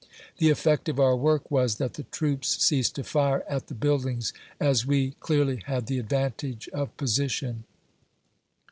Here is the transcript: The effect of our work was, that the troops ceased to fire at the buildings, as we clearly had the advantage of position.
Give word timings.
The 0.39 0.49
effect 0.49 0.89
of 0.89 0.99
our 0.99 1.15
work 1.15 1.51
was, 1.51 1.75
that 1.75 1.93
the 1.93 2.01
troops 2.05 2.57
ceased 2.59 2.95
to 2.95 3.03
fire 3.03 3.43
at 3.47 3.67
the 3.67 3.75
buildings, 3.75 4.33
as 4.59 4.83
we 4.83 5.11
clearly 5.19 5.57
had 5.67 5.85
the 5.85 5.99
advantage 5.99 6.67
of 6.69 6.97
position. 6.97 7.65